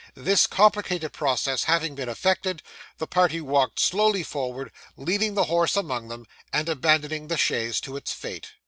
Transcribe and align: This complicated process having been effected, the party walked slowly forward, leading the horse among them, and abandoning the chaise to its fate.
This 0.15 0.47
complicated 0.47 1.13
process 1.13 1.65
having 1.65 1.93
been 1.93 2.09
effected, 2.09 2.63
the 2.97 3.05
party 3.05 3.39
walked 3.39 3.79
slowly 3.79 4.23
forward, 4.23 4.71
leading 4.97 5.35
the 5.35 5.43
horse 5.43 5.75
among 5.75 6.07
them, 6.07 6.25
and 6.51 6.67
abandoning 6.67 7.27
the 7.27 7.37
chaise 7.37 7.79
to 7.81 7.95
its 7.97 8.11
fate. 8.11 8.53